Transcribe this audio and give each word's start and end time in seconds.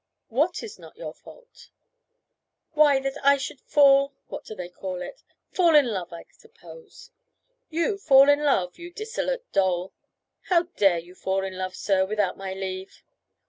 "What 0.29 0.63
is 0.63 0.79
not 0.79 0.97
your 0.97 1.13
fault?" 1.13 1.69
"Why, 2.71 2.99
that 3.01 3.23
I 3.23 3.37
should 3.37 3.61
fall 3.61 4.15
what 4.29 4.45
do 4.45 4.55
they 4.55 4.67
call 4.67 4.99
it? 4.99 5.21
fall 5.51 5.75
in 5.75 5.85
love, 5.91 6.11
I 6.11 6.25
suppose." 6.31 7.11
"You 7.69 7.99
fall 7.99 8.27
in 8.27 8.43
love, 8.43 8.79
you 8.79 8.91
dissolute 8.91 9.45
doll! 9.51 9.93
How 10.47 10.63
dare 10.63 10.97
you 10.97 11.13
fall 11.13 11.43
in 11.43 11.55
love, 11.55 11.75
sir, 11.75 12.03
without 12.03 12.35
my 12.35 12.51
leave?" 12.55 13.03